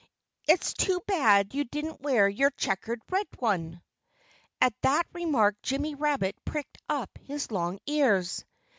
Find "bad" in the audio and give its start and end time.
1.05-1.53